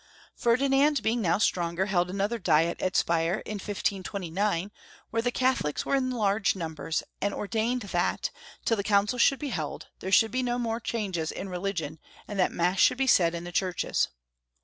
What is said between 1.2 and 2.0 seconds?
now stronger,